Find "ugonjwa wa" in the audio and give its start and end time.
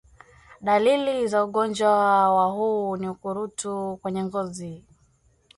1.45-2.45